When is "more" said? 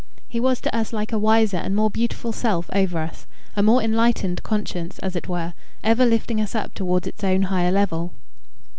1.75-1.91, 3.61-3.83